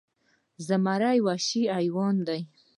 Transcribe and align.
زمری 0.67 1.17
وخشي 1.25 1.63
حیوان 1.77 2.15
دې 2.27 2.39